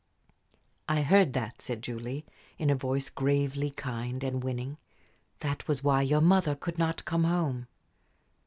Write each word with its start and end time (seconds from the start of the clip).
"I 0.89 1.03
heard 1.03 1.33
that," 1.33 1.61
said 1.61 1.83
Julie, 1.83 2.25
in 2.57 2.71
a 2.71 2.75
voice 2.75 3.07
gravely 3.07 3.69
kind 3.69 4.23
and 4.23 4.43
winning. 4.43 4.77
"That 5.41 5.67
was 5.67 5.83
why 5.83 6.01
your 6.01 6.21
mother 6.21 6.55
could 6.55 6.79
not 6.79 7.05
come 7.05 7.23
home." 7.25 7.67